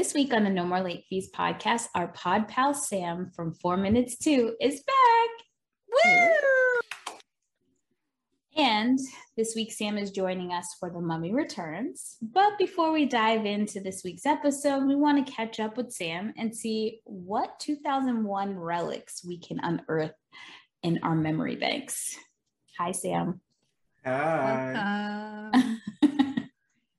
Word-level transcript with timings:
This 0.00 0.14
week 0.14 0.32
on 0.32 0.44
the 0.44 0.50
No 0.50 0.64
More 0.64 0.80
Late 0.80 1.04
Fees 1.10 1.28
podcast, 1.30 1.88
our 1.94 2.08
pod 2.08 2.48
pal 2.48 2.72
Sam 2.72 3.30
from 3.36 3.52
Four 3.52 3.76
Minutes 3.76 4.16
Two 4.16 4.54
is 4.58 4.82
back. 4.82 5.28
Woo! 7.06 7.12
And 8.56 8.98
this 9.36 9.54
week, 9.54 9.70
Sam 9.72 9.98
is 9.98 10.10
joining 10.10 10.52
us 10.52 10.74
for 10.80 10.88
The 10.88 11.02
Mummy 11.02 11.34
Returns. 11.34 12.16
But 12.22 12.56
before 12.56 12.92
we 12.92 13.04
dive 13.04 13.44
into 13.44 13.78
this 13.80 14.00
week's 14.02 14.24
episode, 14.24 14.86
we 14.86 14.96
want 14.96 15.26
to 15.26 15.32
catch 15.34 15.60
up 15.60 15.76
with 15.76 15.92
Sam 15.92 16.32
and 16.38 16.56
see 16.56 17.02
what 17.04 17.60
2001 17.60 18.58
relics 18.58 19.22
we 19.22 19.38
can 19.38 19.60
unearth 19.62 20.16
in 20.82 20.98
our 21.02 21.14
memory 21.14 21.56
banks. 21.56 22.16
Hi, 22.78 22.92
Sam. 22.92 23.42
Hi. 24.06 25.50
Um, 25.52 25.80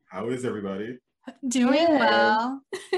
How 0.06 0.30
is 0.30 0.46
everybody? 0.46 1.00
doing 1.48 1.88
Good. 1.88 2.00
well. 2.00 2.62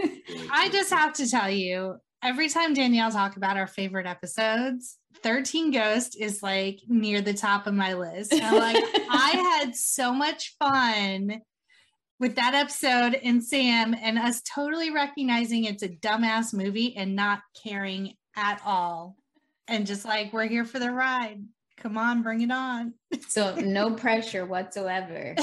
I 0.52 0.70
just 0.72 0.92
have 0.92 1.14
to 1.14 1.30
tell 1.30 1.50
you, 1.50 1.96
every 2.24 2.50
time 2.50 2.74
Danielle 2.74 3.12
talk 3.12 3.38
about 3.38 3.58
our 3.58 3.68
favorite 3.68 4.08
episodes, 4.08 4.98
13 5.22 5.72
Ghost 5.72 6.18
is 6.20 6.42
like 6.42 6.80
near 6.88 7.22
the 7.22 7.34
top 7.34 7.68
of 7.68 7.74
my 7.74 7.94
list. 7.94 8.34
I'm 8.34 8.58
like, 8.58 8.78
I 9.10 9.60
had 9.62 9.76
so 9.76 10.14
much 10.14 10.56
fun 10.60 11.42
with 12.20 12.36
that 12.36 12.54
episode 12.54 13.16
and 13.16 13.44
Sam 13.44 13.96
and 14.00 14.18
us 14.18 14.42
totally 14.42 14.92
recognizing 14.92 15.66
it's 15.66 15.84
a 15.84 15.90
dumbass 15.90 16.54
movie 16.54 16.96
and 16.96 17.16
not 17.16 17.42
caring 17.64 18.14
at 18.36 18.62
all. 18.66 19.16
And 19.68 19.88
just 19.88 20.06
like, 20.06 20.34
we're 20.34 20.48
here 20.48 20.66
for 20.66 20.80
the 20.80 20.92
ride. 20.92 21.44
Come 21.78 21.98
on, 21.98 22.22
bring 22.22 22.42
it 22.42 22.52
on. 22.52 22.94
So, 23.28 23.56
no 23.56 23.92
pressure 23.96 24.46
whatsoever 24.46 25.36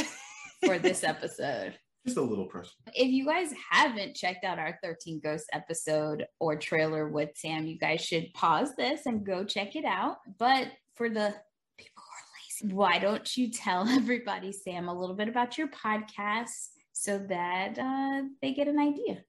for 0.64 0.78
this 0.78 1.02
episode. 1.02 1.74
Just 2.06 2.16
a 2.16 2.22
little 2.22 2.46
pressure. 2.46 2.70
If 2.94 3.08
you 3.08 3.26
guys 3.26 3.52
haven't 3.70 4.16
checked 4.16 4.44
out 4.44 4.58
our 4.58 4.78
13 4.82 5.20
Ghosts 5.22 5.48
episode 5.52 6.26
or 6.38 6.56
trailer 6.56 7.08
with 7.08 7.30
Sam, 7.36 7.66
you 7.66 7.78
guys 7.78 8.00
should 8.00 8.32
pause 8.32 8.74
this 8.76 9.04
and 9.04 9.24
go 9.24 9.44
check 9.44 9.76
it 9.76 9.84
out. 9.84 10.16
But 10.38 10.68
for 10.94 11.10
the 11.10 11.34
people 11.76 12.02
who 12.02 12.02
are 12.02 12.70
lazy, 12.70 12.74
why 12.74 12.98
don't 12.98 13.36
you 13.36 13.50
tell 13.50 13.86
everybody, 13.88 14.50
Sam, 14.50 14.88
a 14.88 14.98
little 14.98 15.14
bit 15.14 15.28
about 15.28 15.58
your 15.58 15.68
podcast 15.68 16.68
so 16.92 17.18
that 17.28 17.78
uh, 17.78 18.28
they 18.40 18.54
get 18.54 18.68
an 18.68 18.78
idea? 18.78 19.22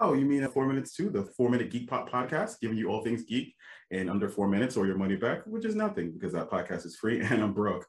Oh, 0.00 0.14
you 0.14 0.24
mean 0.24 0.46
four 0.48 0.66
minutes 0.66 0.94
too? 0.94 1.10
The 1.10 1.22
four 1.22 1.48
minute 1.48 1.70
geek 1.70 1.88
pop 1.88 2.10
podcast, 2.10 2.60
giving 2.60 2.76
you 2.76 2.88
all 2.88 3.02
things 3.02 3.22
geek 3.24 3.54
in 3.90 4.08
under 4.08 4.28
four 4.28 4.48
minutes 4.48 4.76
or 4.76 4.86
your 4.86 4.96
money 4.96 5.16
back, 5.16 5.46
which 5.46 5.64
is 5.64 5.74
nothing 5.74 6.12
because 6.12 6.32
that 6.32 6.50
podcast 6.50 6.84
is 6.84 6.96
free 6.96 7.20
and 7.22 7.42
I'm 7.42 7.52
broke. 7.52 7.86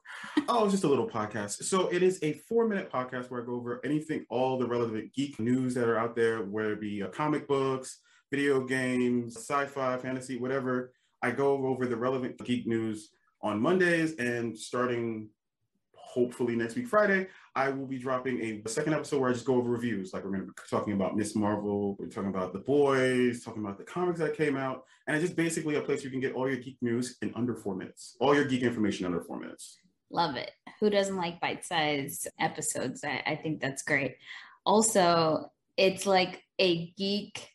oh, 0.48 0.64
it's 0.64 0.72
just 0.72 0.84
a 0.84 0.88
little 0.88 1.08
podcast. 1.08 1.64
So 1.64 1.88
it 1.88 2.02
is 2.02 2.18
a 2.22 2.34
four 2.48 2.68
minute 2.68 2.90
podcast 2.90 3.30
where 3.30 3.42
I 3.42 3.46
go 3.46 3.54
over 3.54 3.80
anything, 3.84 4.24
all 4.30 4.58
the 4.58 4.66
relevant 4.66 5.12
geek 5.14 5.38
news 5.40 5.74
that 5.74 5.88
are 5.88 5.98
out 5.98 6.14
there, 6.14 6.42
whether 6.44 6.72
it 6.74 6.80
be 6.80 7.02
uh, 7.02 7.08
comic 7.08 7.48
books, 7.48 8.00
video 8.30 8.64
games, 8.64 9.36
sci-fi, 9.36 9.96
fantasy, 9.98 10.38
whatever. 10.38 10.92
I 11.22 11.30
go 11.32 11.66
over 11.66 11.86
the 11.86 11.96
relevant 11.96 12.42
geek 12.44 12.66
news 12.66 13.10
on 13.42 13.60
Mondays 13.60 14.14
and 14.16 14.56
starting 14.56 15.28
hopefully 16.16 16.56
next 16.56 16.76
week 16.76 16.88
Friday, 16.88 17.28
I 17.54 17.68
will 17.68 17.84
be 17.86 17.98
dropping 17.98 18.40
a 18.40 18.68
second 18.70 18.94
episode 18.94 19.20
where 19.20 19.28
I 19.28 19.34
just 19.34 19.44
go 19.44 19.56
over 19.56 19.68
reviews. 19.68 20.14
Like 20.14 20.24
we're 20.24 20.30
going 20.30 20.40
to 20.40 20.46
be 20.46 20.52
talking 20.70 20.94
about 20.94 21.14
Miss 21.14 21.36
Marvel, 21.36 21.94
we're 21.98 22.06
talking 22.06 22.30
about 22.30 22.54
The 22.54 22.60
Boys, 22.60 23.44
talking 23.44 23.62
about 23.62 23.76
the 23.76 23.84
comics 23.84 24.18
that 24.20 24.34
came 24.34 24.56
out, 24.56 24.84
and 25.06 25.14
it's 25.14 25.26
just 25.26 25.36
basically 25.36 25.74
a 25.74 25.82
place 25.82 26.02
you 26.02 26.08
can 26.08 26.20
get 26.20 26.32
all 26.32 26.48
your 26.48 26.56
geek 26.56 26.78
news 26.80 27.18
in 27.20 27.34
under 27.36 27.54
four 27.54 27.76
minutes, 27.76 28.16
all 28.18 28.34
your 28.34 28.46
geek 28.46 28.62
information 28.62 29.04
under 29.04 29.20
four 29.20 29.38
minutes. 29.38 29.78
Love 30.10 30.36
it. 30.36 30.52
Who 30.80 30.88
doesn't 30.88 31.16
like 31.16 31.38
bite 31.38 31.66
sized 31.66 32.28
episodes? 32.40 33.04
I, 33.04 33.22
I 33.26 33.36
think 33.36 33.60
that's 33.60 33.82
great. 33.82 34.16
Also, 34.64 35.52
it's 35.76 36.06
like 36.06 36.42
a 36.58 36.90
geek, 36.92 37.50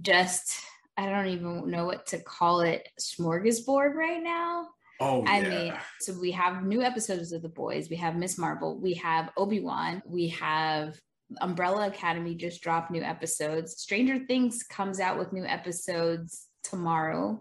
just, 0.00 0.62
I 0.96 1.10
don't 1.10 1.26
even 1.26 1.70
know 1.70 1.84
what 1.84 2.06
to 2.06 2.18
call 2.20 2.62
it, 2.62 2.88
smorgasbord 2.98 3.94
right 3.94 4.22
now. 4.22 4.68
Oh 5.00 5.24
I 5.26 5.40
yeah, 5.40 5.48
mean, 5.48 5.74
so 6.00 6.12
we 6.20 6.30
have 6.32 6.62
new 6.64 6.82
episodes 6.82 7.32
of 7.32 7.40
The 7.42 7.48
Boys. 7.48 7.88
We 7.88 7.96
have 7.96 8.16
Miss 8.16 8.36
Marvel. 8.38 8.78
We 8.78 8.94
have 8.94 9.30
Obi 9.36 9.60
Wan. 9.60 10.02
We 10.06 10.28
have 10.28 10.98
Umbrella 11.40 11.86
Academy 11.86 12.34
just 12.34 12.60
dropped 12.62 12.90
new 12.90 13.02
episodes. 13.02 13.78
Stranger 13.80 14.18
Things 14.26 14.62
comes 14.62 15.00
out 15.00 15.18
with 15.18 15.32
new 15.32 15.44
episodes 15.44 16.46
tomorrow. 16.64 17.40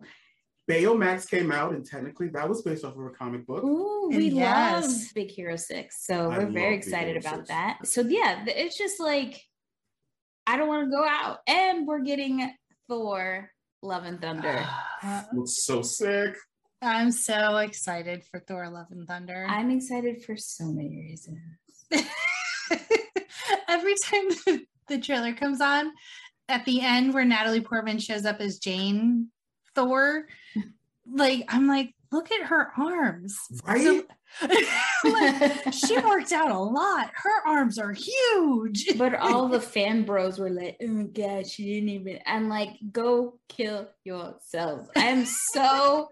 Baymax 0.70 1.30
came 1.30 1.52
out, 1.52 1.74
and 1.74 1.84
technically 1.86 2.30
that 2.30 2.47
was 2.47 2.62
based 2.62 2.86
off 2.86 2.96
of 2.96 3.03
a 3.06 3.09
comic 3.09 3.46
book. 3.46 3.64
Ooh, 3.64 4.09
And 4.12 4.18
we 4.20 4.30
love. 4.30 4.86
Big 5.16 5.31
Hero 5.31 5.56
Six. 5.56 6.06
So 6.06 6.30
I 6.31 6.38
we're 6.38 6.44
love 6.46 6.53
very 6.53 6.76
excited 6.76 7.18
about 7.18 7.38
6. 7.40 7.50
that. 7.50 7.80
So 7.86 8.02
yeah, 8.02 8.46
it's 8.47 8.78
just 8.78 9.00
like 9.00 9.41
I 10.47 10.56
don't 10.58 10.68
want 10.68 10.86
to 10.86 10.96
go 10.96 11.03
out, 11.03 11.40
and 11.47 11.86
we're 11.88 12.03
getting 12.03 12.53
Thor: 12.88 13.50
Love 13.81 14.06
and 14.06 14.22
Thunder. 14.22 14.66
Looks 15.34 15.66
so 15.66 15.81
sick. 15.81 16.36
I'm 16.81 17.12
so 17.12 17.57
excited 17.57 18.23
for 18.23 18.40
Thor 18.40 18.69
Love 18.69 18.88
and 18.91 19.07
Thunder. 19.07 19.45
I'm 19.50 19.69
excited 19.72 20.23
for 20.23 20.38
so 20.38 20.66
many 20.66 20.95
reasons. 21.09 21.40
Every 23.67 23.95
time 24.06 24.29
the, 24.45 24.66
the 24.88 25.00
trailer 25.00 25.34
comes 25.34 25.62
on, 25.62 25.91
at 26.47 26.66
the 26.66 26.81
end 26.81 27.13
where 27.13 27.25
Natalie 27.25 27.62
Portman 27.62 28.00
shows 28.00 28.25
up 28.25 28.40
as 28.40 28.57
Jane 28.59 29.28
Thor, 29.75 30.25
like 31.12 31.44
I'm 31.50 31.67
like, 31.67 31.94
look 32.12 32.31
at 32.31 32.47
her 32.47 32.72
arms. 32.78 33.35
Right? 33.66 33.81
So- 33.81 34.03
like, 35.06 35.73
she 35.73 35.97
worked 36.06 36.31
out 36.31 36.51
a 36.51 36.59
lot. 36.59 37.09
Her 37.16 37.47
arms 37.47 37.79
are 37.79 37.94
huge. 37.94 38.97
But 38.97 39.16
all 39.16 39.47
the 39.47 39.59
fan 39.59 40.03
bros 40.03 40.38
were 40.40 40.51
like, 40.51 40.78
oh 40.81 40.88
my 40.88 41.03
god, 41.03 41.47
she 41.47 41.66
didn't 41.66 41.90
even. 41.90 42.19
I'm 42.25 42.47
like, 42.47 42.69
go 42.91 43.40
kill 43.47 43.90
yourselves. 44.03 44.90
I'm 44.96 45.25
so 45.25 46.09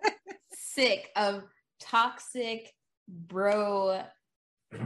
sick 0.77 1.09
of 1.15 1.43
toxic 1.81 2.71
bro 3.09 4.03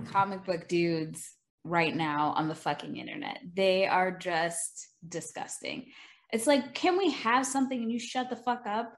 comic 0.05 0.45
book 0.45 0.67
dudes 0.69 1.33
right 1.65 1.93
now 1.95 2.33
on 2.37 2.47
the 2.47 2.55
fucking 2.55 2.95
internet. 2.95 3.39
They 3.53 3.85
are 3.87 4.11
just 4.11 4.87
disgusting. 5.07 5.87
It's 6.31 6.47
like, 6.47 6.73
can 6.73 6.97
we 6.97 7.11
have 7.11 7.45
something 7.45 7.81
and 7.81 7.91
you 7.91 7.99
shut 7.99 8.29
the 8.29 8.37
fuck 8.37 8.63
up? 8.65 8.93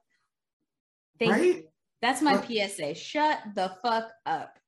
Thank 1.17 1.31
Right? 1.31 1.43
you. 1.43 1.63
That's 2.01 2.21
my 2.21 2.35
But- 2.35 2.47
PSA. 2.47 2.93
Shut 2.93 3.39
the 3.55 3.75
fuck 3.81 4.11
up. 4.25 4.59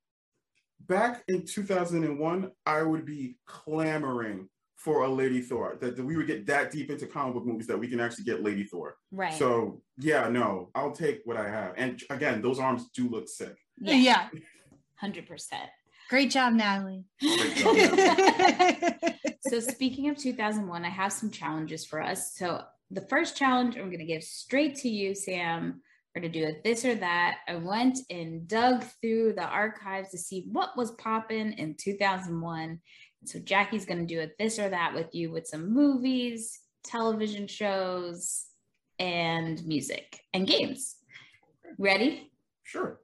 Back 0.80 1.22
in 1.28 1.44
2001, 1.46 2.50
I 2.66 2.82
would 2.82 3.04
be 3.06 3.38
clamoring 3.46 4.48
for 4.76 5.02
a 5.02 5.08
Lady 5.08 5.40
Thor. 5.40 5.76
That, 5.80 5.96
that 5.96 6.04
we 6.04 6.16
would 6.16 6.26
get 6.26 6.46
that 6.46 6.70
deep 6.70 6.90
into 6.90 7.06
comic 7.06 7.34
book 7.34 7.46
movies 7.46 7.66
that 7.66 7.78
we 7.78 7.88
can 7.88 8.00
actually 8.00 8.24
get 8.24 8.42
Lady 8.42 8.64
Thor. 8.64 8.96
Right. 9.10 9.34
So 9.34 9.82
yeah, 9.98 10.28
no, 10.28 10.70
I'll 10.74 10.92
take 10.92 11.20
what 11.24 11.36
I 11.36 11.48
have. 11.48 11.72
And 11.76 12.02
again, 12.10 12.42
those 12.42 12.58
arms 12.58 12.90
do 12.94 13.08
look 13.08 13.28
sick. 13.28 13.56
yeah, 13.78 13.94
yeah. 13.94 14.28
100%. 15.02 15.26
Great 16.08 16.30
job, 16.30 16.54
Natalie. 16.54 17.04
Great 17.20 17.56
job, 17.56 17.76
Natalie. 17.76 19.16
so 19.48 19.60
speaking 19.60 20.08
of 20.08 20.16
2001 20.16 20.84
i 20.84 20.88
have 20.88 21.12
some 21.12 21.30
challenges 21.30 21.84
for 21.84 22.02
us 22.02 22.34
so 22.34 22.62
the 22.90 23.02
first 23.02 23.36
challenge 23.36 23.76
i'm 23.76 23.86
going 23.86 23.98
to 23.98 24.04
give 24.04 24.22
straight 24.22 24.76
to 24.76 24.88
you 24.88 25.14
sam 25.14 25.80
we're 26.14 26.22
going 26.22 26.32
to 26.32 26.40
do 26.40 26.46
a 26.46 26.62
this 26.64 26.84
or 26.84 26.94
that 26.94 27.38
i 27.48 27.54
went 27.54 27.98
and 28.10 28.48
dug 28.48 28.84
through 29.00 29.32
the 29.32 29.44
archives 29.44 30.10
to 30.10 30.18
see 30.18 30.46
what 30.50 30.76
was 30.76 30.92
popping 30.92 31.52
in 31.52 31.74
2001 31.78 32.80
so 33.26 33.38
jackie's 33.40 33.84
going 33.84 33.98
to 33.98 34.06
do 34.06 34.20
a 34.20 34.28
this 34.38 34.58
or 34.58 34.68
that 34.68 34.94
with 34.94 35.14
you 35.14 35.30
with 35.30 35.46
some 35.46 35.72
movies 35.72 36.60
television 36.84 37.46
shows 37.46 38.46
and 38.98 39.64
music 39.66 40.20
and 40.32 40.46
games 40.46 40.96
ready 41.78 42.30
Sure. 42.66 43.00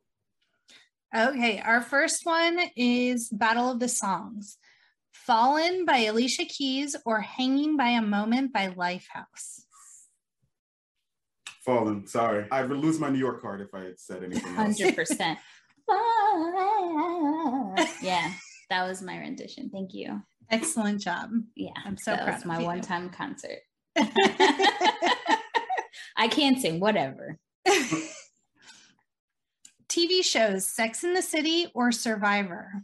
Okay, 1.17 1.63
our 1.65 1.81
first 1.81 2.27
one 2.27 2.59
is 2.75 3.29
Battle 3.29 3.71
of 3.71 3.79
the 3.79 3.89
Songs. 3.89 4.59
Fallen 5.13 5.85
by 5.85 5.99
Alicia 5.99 6.47
Keys 6.47 6.97
or 7.07 7.21
Hanging 7.21 7.77
by 7.77 7.91
a 7.91 8.03
Moment 8.03 8.53
by 8.53 8.71
Lifehouse. 8.71 9.61
Fallen. 11.65 12.09
Sorry. 12.09 12.45
I 12.51 12.65
would 12.65 12.77
lose 12.77 12.99
my 12.99 13.09
New 13.09 13.21
York 13.21 13.41
card 13.41 13.61
if 13.61 13.73
I 13.73 13.85
had 13.85 14.01
said 14.01 14.25
anything 14.25 14.57
else. 14.57 14.81
100% 14.81 15.37
yeah 18.03 18.33
that 18.73 18.89
was 18.89 19.03
my 19.03 19.19
rendition 19.19 19.71
thank 19.71 19.95
you 19.95 20.21
Excellent 20.53 21.01
job. 21.01 21.31
Yeah, 21.57 21.73
I'm 21.85 21.97
so 21.97 22.13
that 22.13 22.25
proud 22.25 22.35
was 22.35 22.45
my 22.45 22.63
one-time 22.63 23.09
concert. 23.09 23.61
I 23.97 24.05
can't 26.31 26.61
sing, 26.61 26.79
whatever. 26.79 27.39
TV 29.89 30.23
shows 30.23 30.67
Sex 30.67 31.05
in 31.05 31.15
the 31.15 31.23
City 31.23 31.69
or 31.75 31.91
Survivor. 31.91 32.83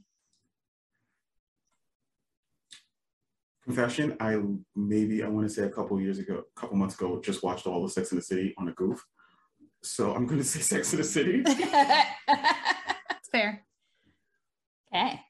Confession, 3.64 4.16
I 4.18 4.40
maybe 4.74 5.22
I 5.22 5.28
want 5.28 5.46
to 5.46 5.52
say 5.52 5.64
a 5.64 5.70
couple 5.70 6.00
years 6.00 6.18
ago, 6.18 6.44
a 6.56 6.60
couple 6.60 6.78
months 6.78 6.94
ago, 6.94 7.20
just 7.22 7.42
watched 7.42 7.66
all 7.66 7.84
of 7.84 7.92
Sex 7.92 8.12
in 8.12 8.16
the 8.16 8.22
City 8.22 8.54
on 8.56 8.68
a 8.68 8.72
goof. 8.72 9.04
So 9.82 10.14
I'm 10.14 10.26
gonna 10.26 10.42
say 10.42 10.60
Sex 10.60 10.94
in 10.94 11.00
the 11.00 11.04
City. 11.04 11.42
Fair. 13.30 13.62
okay. 14.94 15.20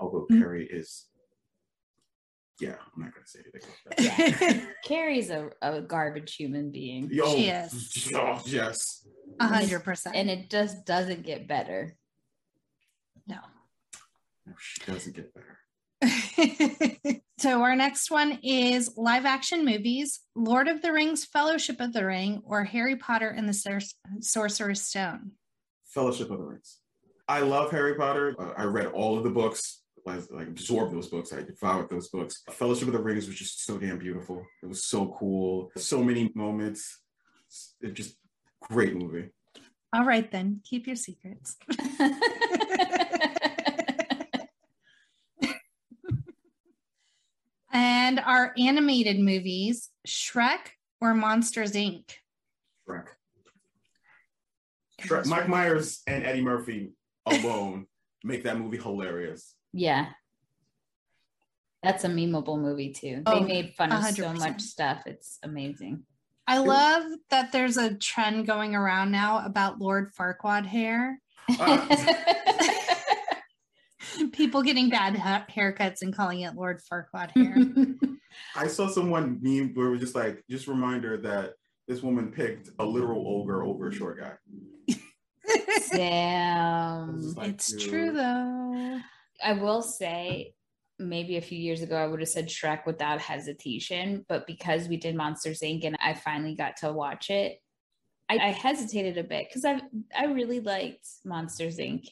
Although 0.00 0.26
Mm. 0.30 0.40
Carrie 0.40 0.66
is 0.70 1.06
yeah, 2.60 2.74
I'm 2.96 3.02
not 3.04 3.14
gonna 3.14 3.26
say 3.26 3.38
anything. 3.54 3.70
Yeah. 4.58 4.64
Carrie's 4.84 5.30
a, 5.30 5.48
a 5.62 5.80
garbage 5.80 6.34
human 6.34 6.72
being. 6.72 7.08
Yo, 7.08 7.32
She 7.32 7.48
is. 7.50 8.10
oh, 8.16 8.42
yes. 8.46 9.06
A 9.38 9.46
hundred 9.46 9.84
percent. 9.84 10.16
And 10.16 10.28
it 10.28 10.50
just 10.50 10.84
doesn't 10.84 11.24
get 11.24 11.46
better. 11.46 11.96
No. 13.28 13.36
No, 14.44 14.54
she 14.58 14.80
doesn't 14.90 15.14
get 15.14 15.32
better. 15.34 15.58
so 17.38 17.62
our 17.62 17.76
next 17.76 18.10
one 18.10 18.38
is 18.42 18.92
live 18.96 19.24
action 19.26 19.64
movies 19.64 20.20
lord 20.36 20.68
of 20.68 20.80
the 20.80 20.92
rings 20.92 21.24
fellowship 21.24 21.80
of 21.80 21.92
the 21.92 22.06
ring 22.06 22.40
or 22.44 22.62
harry 22.62 22.94
potter 22.94 23.28
and 23.30 23.48
the 23.48 23.52
Sor- 23.52 23.80
sorcerer's 24.20 24.80
stone 24.80 25.32
Fellowship 25.88 26.30
of 26.30 26.38
the 26.38 26.44
Rings. 26.44 26.78
I 27.26 27.40
love 27.40 27.70
Harry 27.72 27.94
Potter. 27.96 28.36
Uh, 28.38 28.52
I 28.56 28.64
read 28.64 28.86
all 28.86 29.16
of 29.18 29.24
the 29.24 29.30
books. 29.30 29.80
I 30.08 30.20
like 30.30 30.48
absorb 30.48 30.92
those 30.92 31.08
books. 31.08 31.32
I 31.32 31.42
devoured 31.42 31.88
those 31.90 32.08
books. 32.08 32.42
Fellowship 32.50 32.88
of 32.88 32.94
the 32.94 32.98
Rings 33.00 33.26
was 33.26 33.36
just 33.36 33.64
so 33.64 33.78
damn 33.78 33.98
beautiful. 33.98 34.44
It 34.62 34.66
was 34.68 34.84
so 34.84 35.14
cool. 35.18 35.70
So 35.76 36.02
many 36.02 36.30
moments. 36.34 37.00
It 37.80 37.94
just 37.94 38.16
great 38.60 38.94
movie. 38.94 39.30
all 39.94 40.04
right 40.04 40.30
then 40.30 40.60
keep 40.68 40.86
your 40.86 40.96
secrets 40.96 41.56
and 47.72 48.18
our 48.20 48.54
animated 48.58 49.18
movies 49.18 49.90
shrek 50.06 50.58
or 51.00 51.14
monsters 51.14 51.72
inc 51.72 52.04
Shrek. 52.88 53.06
Shrek. 55.02 55.26
Mike 55.26 55.48
Myers 55.48 56.00
and 56.06 56.24
Eddie 56.24 56.42
Murphy 56.42 56.92
alone 57.26 57.86
make 58.24 58.42
that 58.44 58.58
movie 58.58 58.78
hilarious. 58.78 59.54
Yeah. 59.78 60.08
That's 61.82 62.04
a 62.04 62.08
memeable 62.08 62.60
movie 62.60 62.92
too. 62.92 63.22
Oh, 63.24 63.38
they 63.38 63.44
made 63.46 63.74
fun 63.74 63.92
of 63.92 64.04
so 64.04 64.32
much 64.32 64.60
stuff. 64.60 65.02
It's 65.06 65.38
amazing. 65.42 66.02
I 66.46 66.58
love 66.58 67.04
that 67.30 67.52
there's 67.52 67.76
a 67.76 67.94
trend 67.94 68.46
going 68.46 68.74
around 68.74 69.12
now 69.12 69.44
about 69.44 69.78
Lord 69.78 70.12
Farquaad 70.14 70.66
hair. 70.66 71.20
Uh, 71.48 71.96
People 74.32 74.62
getting 74.62 74.88
bad 74.88 75.14
ha- 75.16 75.46
haircuts 75.54 76.02
and 76.02 76.14
calling 76.14 76.40
it 76.40 76.54
Lord 76.56 76.80
Farquaad 76.90 77.30
hair. 77.36 77.56
I 78.56 78.66
saw 78.66 78.88
someone 78.88 79.38
meme 79.40 79.72
where 79.74 79.88
it 79.88 79.90
was 79.90 80.00
just 80.00 80.14
like, 80.14 80.42
just 80.50 80.66
reminder 80.66 81.18
that 81.18 81.52
this 81.86 82.02
woman 82.02 82.32
picked 82.32 82.70
a 82.78 82.84
literal 82.84 83.24
ogre 83.28 83.62
over 83.62 83.88
a 83.88 83.92
short 83.92 84.18
guy. 84.18 84.32
It's 85.44 85.90
Damn. 85.90 87.34
like, 87.34 87.50
it's 87.50 87.72
dude. 87.72 87.90
true 87.90 88.12
though. 88.12 89.00
I 89.42 89.52
will 89.54 89.82
say, 89.82 90.54
maybe 90.98 91.36
a 91.36 91.40
few 91.42 91.58
years 91.58 91.82
ago, 91.82 91.96
I 91.96 92.06
would 92.06 92.20
have 92.20 92.28
said 92.28 92.48
Shrek 92.48 92.84
without 92.86 93.20
hesitation. 93.20 94.24
But 94.28 94.46
because 94.46 94.88
we 94.88 94.96
did 94.96 95.14
Monsters 95.14 95.60
Inc. 95.60 95.84
and 95.84 95.96
I 96.02 96.14
finally 96.14 96.54
got 96.54 96.76
to 96.78 96.92
watch 96.92 97.30
it, 97.30 97.58
I, 98.28 98.34
I 98.38 98.48
hesitated 98.50 99.16
a 99.16 99.24
bit 99.24 99.46
because 99.48 99.64
I 99.64 99.80
I 100.16 100.26
really 100.26 100.60
liked 100.60 101.06
Monsters 101.24 101.78
Inc. 101.78 102.04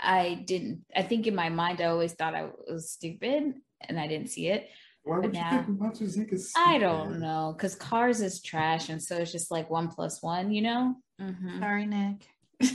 I 0.00 0.42
didn't. 0.46 0.84
I 0.94 1.02
think 1.02 1.26
in 1.26 1.34
my 1.34 1.48
mind, 1.48 1.80
I 1.80 1.84
always 1.86 2.12
thought 2.12 2.34
I 2.34 2.48
was 2.68 2.90
stupid 2.90 3.54
and 3.88 3.98
I 3.98 4.06
didn't 4.06 4.28
see 4.28 4.48
it. 4.48 4.68
Why 5.04 5.18
would 5.18 5.32
But 5.32 5.34
you 5.34 5.40
now- 5.40 5.62
think 5.64 5.80
Monsters 5.80 6.16
Inc. 6.16 6.32
is 6.32 6.52
I 6.56 6.78
don't 6.78 7.20
know 7.20 7.54
because 7.56 7.74
Cars 7.76 8.20
is 8.20 8.42
trash, 8.42 8.88
and 8.90 9.02
so 9.02 9.16
it's 9.16 9.32
just 9.32 9.50
like 9.50 9.70
one 9.70 9.88
plus 9.88 10.22
one, 10.22 10.50
you 10.52 10.62
know. 10.62 10.96
Mhm. 11.20 11.60
Sorry, 11.60 11.86
Nick. 11.86 12.26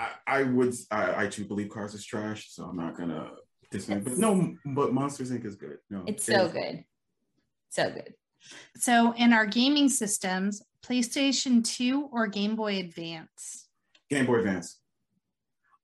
I, 0.00 0.10
I 0.26 0.42
would, 0.44 0.74
I, 0.90 1.24
I 1.24 1.26
too 1.26 1.44
believe 1.44 1.68
Cars 1.68 1.94
is 1.94 2.04
trash, 2.04 2.48
so 2.50 2.64
I'm 2.64 2.76
not 2.76 2.96
gonna 2.96 3.30
disagree. 3.70 4.00
But 4.00 4.18
no, 4.18 4.54
but 4.64 4.92
Monsters 4.94 5.30
Inc. 5.30 5.44
is 5.44 5.56
good. 5.56 5.78
No, 5.90 6.04
It's 6.06 6.24
so 6.24 6.46
is. 6.46 6.52
good, 6.52 6.84
so 7.68 7.90
good. 7.90 8.14
So, 8.76 9.12
in 9.16 9.34
our 9.34 9.44
gaming 9.44 9.90
systems, 9.90 10.62
PlayStation 10.84 11.62
2 11.62 12.08
or 12.10 12.26
Game 12.26 12.56
Boy 12.56 12.78
Advance? 12.78 13.68
Game 14.08 14.24
Boy 14.24 14.36
Advance. 14.38 14.78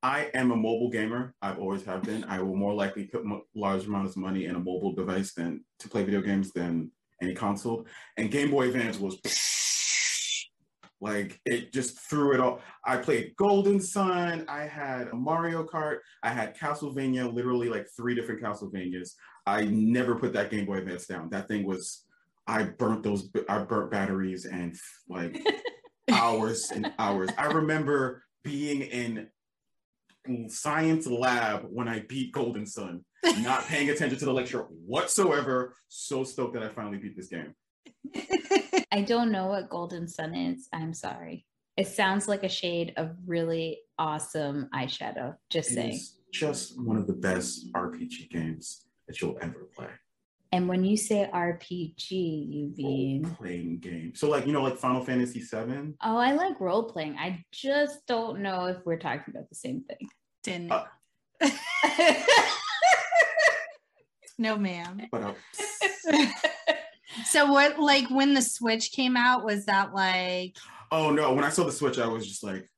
I 0.02 0.30
am 0.34 0.50
a 0.52 0.56
mobile 0.56 0.88
gamer. 0.88 1.34
I've 1.42 1.58
always 1.58 1.84
have 1.84 2.02
been. 2.02 2.24
I 2.24 2.40
will 2.40 2.56
more 2.56 2.72
likely 2.72 3.04
put 3.04 3.26
mo- 3.26 3.42
large 3.54 3.84
amounts 3.86 4.12
of 4.16 4.22
money 4.22 4.46
in 4.46 4.54
a 4.54 4.58
mobile 4.58 4.92
device 4.94 5.34
than 5.34 5.64
to 5.80 5.88
play 5.88 6.04
video 6.04 6.22
games 6.22 6.52
than 6.52 6.90
any 7.20 7.34
console. 7.34 7.86
And 8.16 8.30
Game 8.30 8.50
Boy 8.50 8.68
Advance 8.68 8.98
was 8.98 9.18
like 11.00 11.40
it 11.44 11.72
just 11.72 11.98
threw 12.00 12.32
it 12.32 12.40
all. 12.40 12.60
I 12.84 12.96
played 12.96 13.34
Golden 13.36 13.80
Sun. 13.80 14.46
I 14.48 14.62
had 14.62 15.12
Mario 15.12 15.64
Kart. 15.64 15.98
I 16.22 16.30
had 16.30 16.56
Castlevania. 16.56 17.32
Literally 17.32 17.68
like 17.68 17.86
three 17.96 18.14
different 18.14 18.42
Castlevanias. 18.42 19.12
I 19.46 19.64
never 19.64 20.14
put 20.16 20.32
that 20.32 20.50
Game 20.50 20.66
Boy 20.66 20.78
Advance 20.78 21.06
down. 21.06 21.30
That 21.30 21.48
thing 21.48 21.66
was. 21.66 22.04
I 22.46 22.62
burnt 22.62 23.02
those. 23.02 23.28
I 23.48 23.58
burnt 23.58 23.90
batteries 23.90 24.46
and 24.46 24.76
like 25.08 25.44
hours 26.12 26.70
and 26.70 26.92
hours. 26.98 27.30
I 27.36 27.46
remember 27.46 28.22
being 28.44 28.82
in 28.82 29.28
science 30.48 31.06
lab 31.06 31.66
when 31.70 31.88
I 31.88 32.00
beat 32.00 32.32
Golden 32.32 32.66
Sun, 32.66 33.04
not 33.40 33.66
paying 33.66 33.90
attention 33.90 34.18
to 34.18 34.24
the 34.24 34.32
lecture 34.32 34.62
whatsoever. 34.86 35.74
So 35.88 36.24
stoked 36.24 36.54
that 36.54 36.62
I 36.62 36.68
finally 36.68 36.98
beat 36.98 37.16
this 37.16 37.28
game. 37.28 37.54
I 38.92 39.02
don't 39.02 39.30
know 39.32 39.46
what 39.48 39.68
Golden 39.70 40.08
Sun 40.08 40.34
is. 40.34 40.68
I'm 40.72 40.94
sorry. 40.94 41.46
It 41.76 41.88
sounds 41.88 42.26
like 42.28 42.42
a 42.44 42.48
shade 42.48 42.94
of 42.96 43.10
really 43.26 43.80
awesome 43.98 44.68
eyeshadow. 44.74 45.36
Just 45.50 45.70
It 45.72 45.74
saying. 45.74 45.92
is 45.92 46.18
just 46.32 46.80
one 46.80 46.96
of 46.96 47.06
the 47.06 47.12
best 47.12 47.72
RPG 47.74 48.30
games 48.30 48.86
that 49.06 49.20
you'll 49.20 49.38
ever 49.42 49.68
play. 49.76 49.88
And 50.52 50.68
when 50.68 50.84
you 50.84 50.96
say 50.96 51.28
RPG, 51.32 52.10
you 52.10 52.72
mean 52.76 53.24
Playing 53.38 53.78
game. 53.80 54.12
So 54.14 54.28
like 54.30 54.46
you 54.46 54.52
know 54.52 54.62
like 54.62 54.78
Final 54.78 55.04
Fantasy 55.04 55.40
VII. 55.40 55.94
oh, 56.02 56.16
I 56.16 56.32
like 56.32 56.60
role 56.60 56.84
playing. 56.84 57.16
I 57.18 57.44
just 57.52 58.06
don't 58.06 58.40
know 58.40 58.66
if 58.66 58.78
we're 58.86 58.96
talking 58.98 59.34
about 59.34 59.48
the 59.50 59.54
same 59.56 59.82
thing. 59.82 60.08
Didn't. 60.44 60.72
Uh. 60.72 60.84
no, 64.38 64.56
ma'am. 64.56 65.02
But 65.10 65.22
uh, 65.22 65.34
So, 67.24 67.50
what, 67.50 67.78
like, 67.78 68.10
when 68.10 68.34
the 68.34 68.42
Switch 68.42 68.92
came 68.92 69.16
out, 69.16 69.44
was 69.44 69.66
that 69.66 69.94
like, 69.94 70.56
oh 70.92 71.10
no, 71.10 71.32
when 71.32 71.44
I 71.44 71.48
saw 71.48 71.64
the 71.64 71.72
Switch, 71.72 71.98
I 71.98 72.06
was 72.06 72.26
just 72.26 72.42
like, 72.42 72.68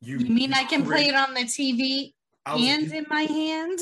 you. 0.00 0.18
you 0.18 0.32
mean 0.32 0.50
you 0.50 0.56
I 0.56 0.64
can 0.64 0.84
play 0.84 1.08
it 1.08 1.14
on 1.14 1.34
the 1.34 1.40
TV 1.40 2.12
I 2.46 2.54
was 2.54 2.62
like, 2.62 2.70
and 2.70 2.92
in 2.92 3.06
my 3.10 3.22
hand? 3.22 3.78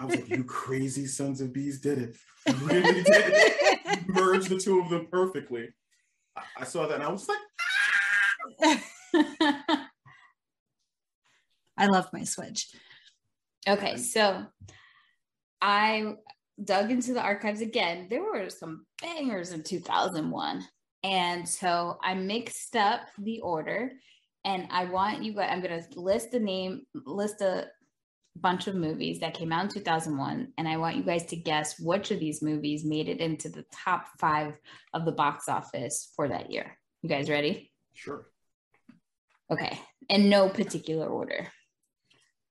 I 0.00 0.04
was 0.04 0.16
like, 0.16 0.28
you 0.30 0.44
crazy 0.48 1.06
sons 1.06 1.42
of 1.42 1.52
bees 1.52 1.80
did 1.80 1.98
it. 1.98 2.16
You 2.46 2.54
really 2.54 3.02
did 3.02 3.06
it. 3.06 4.00
You 4.06 4.14
merged 4.14 4.48
the 4.48 4.58
two 4.58 4.80
of 4.80 4.88
them 4.88 5.08
perfectly. 5.10 5.68
I, 6.34 6.42
I 6.60 6.64
saw 6.64 6.86
that 6.86 6.94
and 6.94 7.04
I 7.04 7.10
was 7.10 7.28
like, 7.28 8.82
I 11.76 11.86
love 11.86 12.08
my 12.12 12.24
Switch. 12.24 12.70
okay, 13.68 13.98
so 13.98 14.46
I 15.60 16.14
dug 16.64 16.90
into 16.90 17.12
the 17.12 17.22
archives 17.22 17.60
again. 17.60 18.06
There 18.10 18.22
were 18.22 18.50
some 18.50 18.86
bangers 19.00 19.52
in 19.52 19.62
2001. 19.62 20.66
And 21.04 21.48
so 21.48 21.98
I 22.02 22.14
mixed 22.14 22.74
up 22.74 23.02
the 23.18 23.40
order 23.40 23.92
and 24.44 24.66
I 24.70 24.86
want 24.86 25.22
you 25.22 25.32
guys, 25.32 25.50
I'm 25.52 25.60
going 25.60 25.82
to 25.82 26.00
list 26.00 26.30
the 26.30 26.40
name, 26.40 26.82
list 26.94 27.40
a 27.40 27.66
bunch 28.36 28.66
of 28.66 28.74
movies 28.74 29.20
that 29.20 29.34
came 29.34 29.52
out 29.52 29.64
in 29.64 29.70
2001. 29.70 30.52
And 30.56 30.68
I 30.68 30.76
want 30.76 30.96
you 30.96 31.02
guys 31.02 31.26
to 31.26 31.36
guess 31.36 31.78
which 31.78 32.10
of 32.10 32.20
these 32.20 32.42
movies 32.42 32.84
made 32.84 33.08
it 33.08 33.20
into 33.20 33.48
the 33.48 33.64
top 33.72 34.06
five 34.18 34.54
of 34.94 35.04
the 35.04 35.12
box 35.12 35.48
office 35.48 36.12
for 36.16 36.28
that 36.28 36.50
year. 36.50 36.78
You 37.02 37.08
guys 37.08 37.30
ready? 37.30 37.70
sure. 37.94 38.26
Okay. 39.50 39.80
In 40.08 40.28
no 40.28 40.48
particular 40.48 41.06
order 41.06 41.48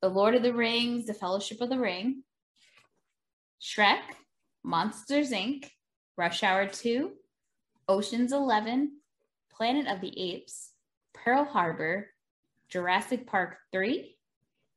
The 0.02 0.10
Lord 0.10 0.36
of 0.36 0.44
the 0.44 0.54
Rings, 0.54 1.06
The 1.06 1.14
Fellowship 1.14 1.62
of 1.62 1.70
the 1.70 1.80
Ring, 1.80 2.24
Shrek, 3.62 4.02
Monsters 4.64 5.32
Inc., 5.32 5.70
Rush 6.18 6.44
Hour 6.44 6.68
2, 6.68 7.12
Ocean's 7.88 8.34
11, 8.34 8.92
Planet 9.52 9.88
of 9.88 10.02
the 10.02 10.20
Apes, 10.20 10.72
Pearl 11.14 11.46
Harbor, 11.46 12.08
Jurassic 12.70 13.28
Park 13.28 13.58
3, 13.72 14.16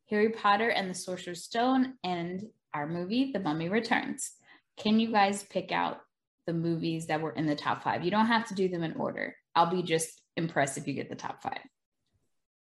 Harry 0.09 0.31
Potter 0.31 0.69
and 0.69 0.89
the 0.91 0.95
Sorcerer's 0.95 1.45
Stone, 1.45 1.95
and 2.05 2.45
our 2.75 2.87
movie, 2.87 3.33
The 3.33 3.41
Mummy 3.41 3.69
Returns. 3.69 4.33
Can 4.77 4.99
you 4.99 5.13
guys 5.13 5.43
pick 5.45 5.73
out 5.73 6.01
the 6.47 6.53
movies 6.53 7.07
that 7.07 7.21
were 7.21 7.33
in 7.33 7.47
the 7.47 7.55
top 7.55 7.83
five? 7.83 8.05
You 8.05 8.11
don't 8.11 8.27
have 8.27 8.47
to 8.49 8.55
do 8.55 8.69
them 8.69 8.83
in 8.83 8.95
order. 8.95 9.37
I'll 9.55 9.71
be 9.71 9.83
just 9.83 10.23
impressed 10.37 10.79
if 10.79 10.89
you 10.89 10.95
get 10.95 11.09
the 11.09 11.17
top 11.17 11.43
five. 11.43 11.61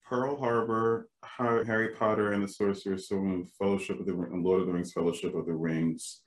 Pearl 0.06 0.38
Harbor, 0.38 1.10
Harry 1.24 1.90
Potter 1.90 2.34
and 2.34 2.44
the 2.44 2.48
Sorcerer's 2.48 3.06
Stone, 3.06 3.48
Fellowship 3.58 4.00
of 4.00 4.06
the 4.06 4.14
Ring, 4.14 4.44
Lord 4.44 4.62
of 4.62 4.68
the 4.68 4.74
Rings, 4.74 4.94
Fellowship 4.94 5.34
of 5.36 5.46
the 5.46 5.54
Rings. 5.54 6.22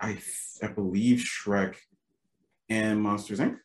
I 0.00 0.18
I 0.62 0.66
believe 0.66 1.18
Shrek 1.18 1.76
and 2.68 3.00
Monsters 3.00 3.40
Inc. 3.40 3.56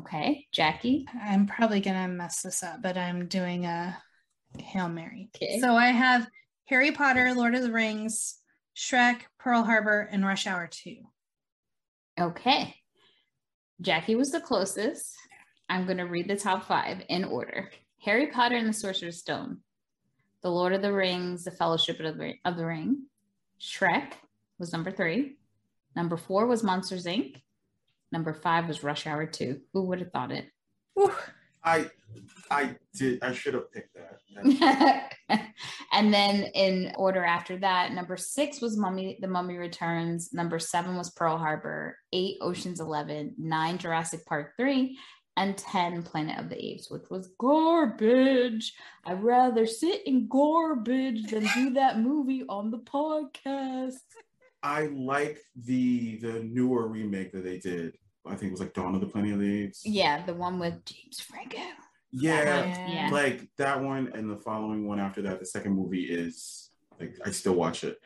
Okay, 0.00 0.46
Jackie. 0.52 1.06
I'm 1.22 1.46
probably 1.46 1.80
going 1.80 1.96
to 1.96 2.08
mess 2.08 2.42
this 2.42 2.62
up, 2.62 2.82
but 2.82 2.96
I'm 2.96 3.28
doing 3.28 3.64
a 3.66 3.96
Hail 4.58 4.88
Mary. 4.88 5.30
Okay. 5.36 5.60
So 5.60 5.76
I 5.76 5.86
have 5.88 6.28
Harry 6.66 6.90
Potter, 6.90 7.32
Lord 7.34 7.54
of 7.54 7.62
the 7.62 7.70
Rings, 7.70 8.38
Shrek, 8.76 9.20
Pearl 9.38 9.62
Harbor, 9.62 10.08
and 10.10 10.26
Rush 10.26 10.46
Hour 10.46 10.68
2. 10.70 10.96
Okay. 12.20 12.74
Jackie 13.80 14.16
was 14.16 14.30
the 14.30 14.40
closest. 14.40 15.14
I'm 15.68 15.86
going 15.86 15.98
to 15.98 16.04
read 16.04 16.28
the 16.28 16.36
top 16.36 16.66
five 16.66 17.02
in 17.08 17.24
order 17.24 17.70
Harry 18.00 18.28
Potter 18.28 18.56
and 18.56 18.68
the 18.68 18.72
Sorcerer's 18.72 19.18
Stone, 19.18 19.58
The 20.42 20.50
Lord 20.50 20.72
of 20.72 20.82
the 20.82 20.92
Rings, 20.92 21.44
The 21.44 21.50
Fellowship 21.50 22.00
of 22.00 22.18
the, 22.18 22.34
of 22.44 22.56
the 22.56 22.66
Ring, 22.66 23.06
Shrek 23.60 24.12
was 24.58 24.72
number 24.72 24.90
three. 24.90 25.36
Number 25.96 26.16
four 26.16 26.46
was 26.46 26.62
Monsters 26.62 27.06
Inc. 27.06 27.40
Number 28.12 28.34
five 28.34 28.68
was 28.68 28.84
Rush 28.84 29.06
Hour 29.06 29.26
2. 29.26 29.60
Who 29.72 29.82
would 29.84 30.00
have 30.00 30.12
thought 30.12 30.32
it? 30.32 30.46
I 31.64 31.90
I 32.50 32.76
did 32.94 33.22
I 33.24 33.32
should 33.32 33.54
have 33.54 33.72
picked 33.72 33.96
that. 33.96 35.12
and 35.92 36.12
then 36.12 36.44
in 36.54 36.92
order 36.96 37.24
after 37.24 37.56
that, 37.58 37.92
number 37.92 38.16
six 38.16 38.60
was 38.60 38.76
Mummy, 38.76 39.18
The 39.20 39.28
Mummy 39.28 39.56
Returns. 39.56 40.32
Number 40.32 40.58
seven 40.58 40.96
was 40.96 41.10
Pearl 41.10 41.38
Harbor. 41.38 41.98
Eight, 42.12 42.36
Ocean's 42.40 42.80
Eleven. 42.80 43.34
Nine, 43.38 43.78
Jurassic 43.78 44.26
Park 44.26 44.52
Three. 44.58 44.98
And 45.36 45.56
10, 45.58 46.04
Planet 46.04 46.38
of 46.38 46.48
the 46.48 46.64
Apes, 46.64 46.90
which 46.90 47.10
was 47.10 47.30
garbage. 47.40 48.72
I'd 49.04 49.22
rather 49.22 49.66
sit 49.66 50.06
in 50.06 50.28
garbage 50.28 51.24
than 51.30 51.46
do 51.54 51.70
that 51.74 51.98
movie 52.00 52.44
on 52.48 52.70
the 52.70 52.78
podcast. 52.78 53.94
I 54.62 54.86
like 54.86 55.38
the 55.56 56.16
the 56.18 56.40
newer 56.44 56.86
remake 56.88 57.32
that 57.32 57.44
they 57.44 57.58
did. 57.58 57.96
I 58.24 58.30
think 58.36 58.44
it 58.44 58.50
was 58.52 58.60
like 58.60 58.72
Dawn 58.74 58.94
of 58.94 59.00
the 59.00 59.06
Planet 59.08 59.34
of 59.34 59.40
the 59.40 59.64
Apes. 59.64 59.84
Yeah, 59.84 60.24
the 60.24 60.34
one 60.34 60.58
with 60.58 60.84
James 60.84 61.20
Franco. 61.20 61.58
Yeah, 62.12 62.88
Yeah. 62.88 63.08
like 63.12 63.48
that 63.58 63.82
one 63.82 64.12
and 64.14 64.30
the 64.30 64.36
following 64.36 64.86
one 64.86 65.00
after 65.00 65.20
that. 65.22 65.40
The 65.40 65.46
second 65.46 65.72
movie 65.72 66.04
is 66.04 66.70
like 67.00 67.16
I 67.26 67.32
still 67.32 67.54
watch 67.54 67.82
it, 67.84 67.98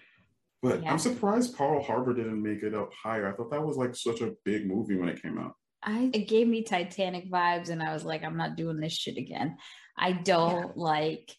but 0.62 0.82
Yeah. 0.82 0.90
I'm 0.90 0.98
surprised 0.98 1.56
Pearl 1.56 1.82
Harbor 1.82 2.14
didn't 2.14 2.42
make 2.42 2.62
it 2.62 2.74
up 2.74 2.90
higher. 2.94 3.28
I 3.30 3.36
thought 3.36 3.50
that 3.50 3.64
was 3.64 3.76
like 3.76 3.94
such 3.94 4.22
a 4.22 4.32
big 4.44 4.66
movie 4.66 4.96
when 4.96 5.10
it 5.10 5.20
came 5.22 5.38
out. 5.38 5.54
I 5.82 6.10
it 6.12 6.28
gave 6.28 6.46
me 6.46 6.62
Titanic 6.62 7.30
vibes, 7.30 7.70
and 7.70 7.82
I 7.82 7.92
was 7.92 8.04
like, 8.04 8.24
I'm 8.24 8.36
not 8.36 8.56
doing 8.56 8.78
this 8.80 8.92
shit 8.92 9.16
again. 9.16 9.56
I 9.96 10.12
don't 10.12 10.76
like 10.76 11.34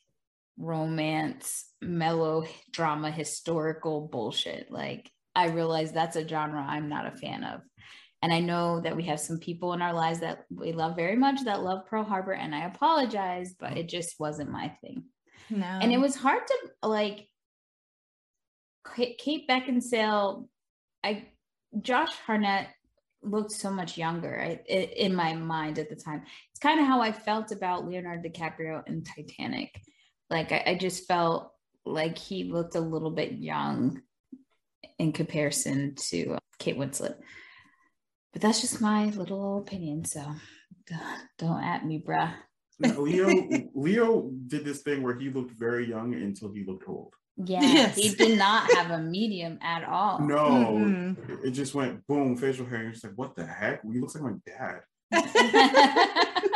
romance, 0.57 1.65
mellow 1.81 2.45
drama, 2.71 3.11
historical 3.11 4.07
bullshit. 4.07 4.69
Like 4.69 5.09
I 5.35 5.47
realize 5.47 5.91
that's 5.91 6.15
a 6.15 6.27
genre 6.27 6.61
I'm 6.61 6.89
not 6.89 7.05
a 7.05 7.17
fan 7.17 7.43
of. 7.43 7.61
And 8.21 8.33
I 8.33 8.41
know 8.41 8.81
that 8.81 8.97
we 8.97 9.03
have 9.03 9.19
some 9.19 9.39
people 9.39 9.71
in 9.71 9.81
our 9.81 9.93
lives 9.93 10.19
that 10.19 10.43
we 10.49 10.73
love 10.73 10.97
very 10.97 11.15
much 11.15 11.45
that 11.45 11.63
love 11.63 11.85
Pearl 11.89 12.03
Harbor, 12.03 12.33
and 12.33 12.53
I 12.53 12.65
apologize, 12.65 13.55
but 13.57 13.77
it 13.77 13.87
just 13.87 14.19
wasn't 14.19 14.51
my 14.51 14.73
thing. 14.81 15.05
No. 15.49 15.65
and 15.65 15.91
it 15.91 15.99
was 15.99 16.15
hard 16.15 16.45
to 16.45 16.87
like 16.87 17.27
Kate 18.95 19.17
Kate 19.17 19.47
Beckinsale. 19.47 20.47
I 21.03 21.27
Josh 21.81 22.11
Hartnett 22.25 22.67
looked 23.21 23.51
so 23.51 23.69
much 23.71 23.97
younger 23.97 24.39
I, 24.41 24.59
i- 24.69 24.93
in 24.95 25.13
my 25.15 25.33
mind 25.33 25.79
at 25.79 25.89
the 25.89 25.95
time. 25.95 26.23
It's 26.51 26.59
kind 26.59 26.79
of 26.79 26.85
how 26.87 27.01
I 27.01 27.11
felt 27.11 27.51
about 27.51 27.85
Leonardo 27.85 28.27
DiCaprio 28.29 28.87
in 28.87 29.03
Titanic. 29.03 29.79
Like 30.29 30.51
I, 30.51 30.63
I 30.67 30.75
just 30.75 31.07
felt 31.07 31.51
like 31.85 32.17
he 32.17 32.45
looked 32.45 32.75
a 32.75 32.79
little 32.81 33.11
bit 33.11 33.33
young 33.33 34.01
in 34.97 35.11
comparison 35.11 35.95
to 35.95 36.33
uh, 36.33 36.37
Kate 36.59 36.77
Winslet. 36.77 37.15
But 38.33 38.41
that's 38.41 38.61
just 38.61 38.79
my 38.81 39.05
little 39.05 39.57
opinion. 39.59 40.05
So 40.05 40.23
don't 41.37 41.63
at 41.63 41.85
me, 41.85 42.03
bruh. 42.05 42.33
Leo 42.79 43.69
Leo 43.75 44.31
did 44.47 44.63
this 44.63 44.81
thing 44.81 45.03
where 45.03 45.17
he 45.17 45.29
looked 45.29 45.51
very 45.51 45.89
young 45.89 46.13
until 46.13 46.53
he 46.53 46.63
looked 46.63 46.87
old. 46.87 47.13
Yeah, 47.45 47.61
Yes. 47.61 47.95
he 47.95 48.09
did 48.15 48.37
not 48.37 48.69
have 48.75 48.91
a 48.91 48.99
medium 49.01 49.57
at 49.61 49.83
all. 49.85 50.19
No, 50.19 50.49
Mhm. 50.49 51.29
it- 51.29 51.47
it 51.47 51.51
just 51.51 51.73
went 51.73 52.05
boom, 52.07 52.35
facial 52.35 52.65
hair. 52.65 52.79
And 52.81 52.93
it's 52.93 53.03
like, 53.03 53.13
what 53.15 53.35
the 53.35 53.45
heck? 53.45 53.81
He 53.83 53.99
looks 53.99 54.15
like 54.15 54.23
my 54.25 54.33
dad. 54.45 54.81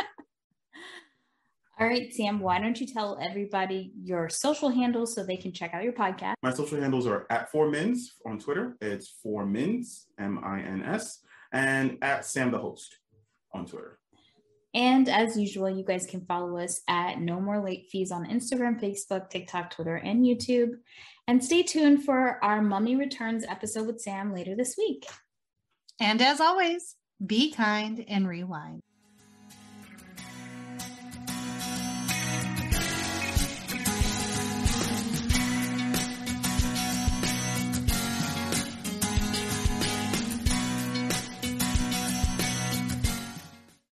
All 1.80 1.88
right, 1.88 2.12
Sam, 2.12 2.38
why 2.38 2.60
don't 2.60 2.80
you 2.80 2.86
tell 2.86 3.18
everybody 3.20 3.92
your 4.00 4.28
social 4.28 4.68
handles 4.68 5.12
so 5.12 5.24
they 5.24 5.36
can 5.36 5.52
check 5.52 5.74
out 5.74 5.82
your 5.82 5.92
podcast? 5.92 6.34
My 6.40 6.52
social 6.52 6.80
handles 6.80 7.04
are 7.06 7.26
at 7.30 7.50
four 7.50 7.68
mins 7.68 8.14
on 8.24 8.38
Twitter. 8.38 8.76
It's 8.80 9.08
four 9.22 9.44
mins, 9.44 10.06
M 10.18 10.38
I 10.44 10.60
N 10.60 10.82
S, 10.84 11.18
and 11.52 11.98
at 12.00 12.24
Sam 12.24 12.52
the 12.52 12.58
host 12.58 12.96
on 13.52 13.66
Twitter. 13.66 13.98
And 14.74 15.08
as 15.08 15.38
usual, 15.38 15.70
you 15.70 15.84
guys 15.84 16.04
can 16.06 16.26
follow 16.26 16.58
us 16.58 16.80
at 16.88 17.20
No 17.20 17.40
More 17.40 17.64
Late 17.64 17.88
Fees 17.90 18.10
on 18.10 18.26
Instagram, 18.26 18.80
Facebook, 18.82 19.30
TikTok, 19.30 19.70
Twitter, 19.70 19.96
and 19.96 20.24
YouTube. 20.24 20.70
And 21.28 21.42
stay 21.42 21.62
tuned 21.62 22.04
for 22.04 22.42
our 22.44 22.60
Mummy 22.60 22.96
Returns 22.96 23.44
episode 23.48 23.86
with 23.86 24.00
Sam 24.00 24.34
later 24.34 24.54
this 24.56 24.76
week. 24.76 25.06
and 26.00 26.20
as 26.20 26.40
always, 26.40 26.96
be 27.24 27.52
kind 27.52 28.04
and 28.08 28.28
rewind. 28.28 28.80